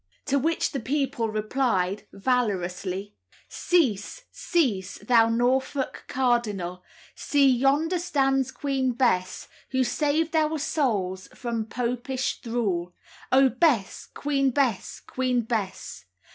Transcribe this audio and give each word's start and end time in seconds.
To 0.25 0.39
which 0.39 0.71
the 0.71 0.79
people 0.79 1.29
replied, 1.29 2.07
valorously: 2.11 3.13
"Cease, 3.47 4.23
cease, 4.31 4.97
thou 4.97 5.29
Norfolk 5.29 6.05
cardinal, 6.07 6.83
See! 7.13 7.47
yonder 7.47 7.99
stands 7.99 8.51
Queen 8.51 8.93
Bess, 8.93 9.47
Who 9.69 9.83
saved 9.83 10.35
our 10.35 10.57
souls 10.57 11.27
from 11.35 11.67
Popish 11.67 12.41
thrall: 12.41 12.95
Oh, 13.31 13.49
Bess! 13.49 14.07
Queen 14.15 14.49
Bess! 14.49 15.01
Queen 15.05 15.41
Bess! 15.41 16.05